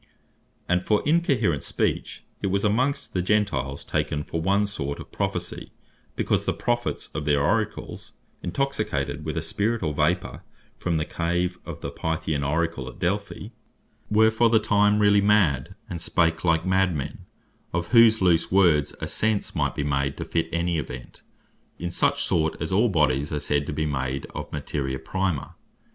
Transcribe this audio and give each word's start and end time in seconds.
And 0.67 0.83
for 0.83 1.03
Incoherent 1.07 1.61
Speech, 1.61 2.23
it 2.41 2.47
was 2.47 2.63
amongst 2.63 3.13
the 3.13 3.21
Gentiles 3.21 3.83
taken 3.83 4.23
for 4.23 4.41
one 4.41 4.65
sort 4.65 4.99
of 4.99 5.11
Prophecy, 5.11 5.73
because 6.15 6.45
the 6.45 6.53
Prophets 6.55 7.09
of 7.13 7.25
their 7.25 7.39
Oracles, 7.39 8.13
intoxicated 8.41 9.23
with 9.23 9.37
a 9.37 9.43
spirit, 9.43 9.83
or 9.83 9.93
vapour 9.93 10.41
from 10.79 10.97
the 10.97 11.05
cave 11.05 11.59
of 11.67 11.81
the 11.81 11.91
Pythian 11.91 12.43
Oracle 12.43 12.87
at 12.89 12.97
Delphi, 12.97 13.49
were 14.09 14.31
for 14.31 14.49
the 14.49 14.57
time 14.59 14.97
really 14.97 15.21
mad, 15.21 15.75
and 15.87 16.01
spake 16.01 16.43
like 16.43 16.65
mad 16.65 16.95
men; 16.95 17.27
of 17.71 17.89
whose 17.89 18.23
loose 18.23 18.51
words 18.51 18.95
a 19.01 19.07
sense 19.07 19.53
might 19.55 19.75
be 19.75 19.83
made 19.83 20.17
to 20.17 20.25
fit 20.25 20.49
any 20.51 20.79
event, 20.79 21.21
in 21.77 21.91
such 21.91 22.23
sort, 22.23 22.59
as 22.59 22.71
all 22.71 22.89
bodies 22.89 23.31
are 23.31 23.39
said 23.39 23.67
to 23.67 23.71
be 23.71 23.85
made 23.85 24.25
of 24.33 24.51
Materia 24.51 24.97
prima. 24.97 25.53